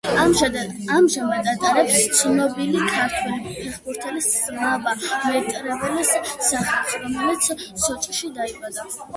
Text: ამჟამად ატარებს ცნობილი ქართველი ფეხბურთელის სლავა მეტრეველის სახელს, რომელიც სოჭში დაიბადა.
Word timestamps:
ამჟამად 0.19 1.49
ატარებს 1.51 1.99
ცნობილი 2.21 2.81
ქართველი 2.93 3.53
ფეხბურთელის 3.59 4.31
სლავა 4.39 4.95
მეტრეველის 4.97 6.15
სახელს, 6.49 6.97
რომელიც 7.05 7.53
სოჭში 7.87 8.35
დაიბადა. 8.41 8.91